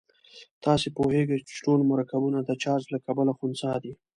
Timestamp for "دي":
3.83-3.93